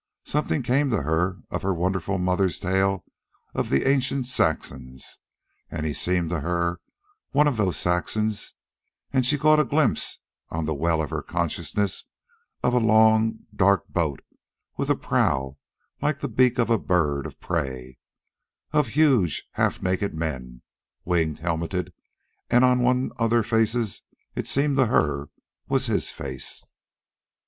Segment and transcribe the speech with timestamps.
[0.25, 3.01] Something came to her of her wonderful mother's tales
[3.53, 5.19] of the ancient Saxons,
[5.69, 6.81] and he seemed to her
[7.33, 8.55] one of those Saxons,
[9.13, 10.17] and she caught a glimpse,
[10.49, 12.05] on the well of her consciousness,
[12.63, 14.21] of a long, dark boat,
[14.75, 15.57] with a prow
[16.01, 17.99] like the beak of a bird of prey,
[18.73, 20.63] and of huge, half naked men,
[21.05, 21.93] wing helmeted,
[22.49, 24.01] and one of their faces,
[24.33, 25.29] it seemed to her,
[25.67, 26.63] was his face.